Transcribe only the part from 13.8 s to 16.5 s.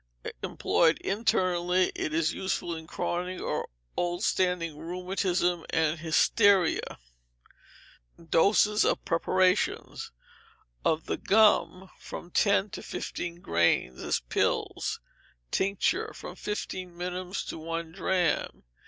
as pills; tincture, from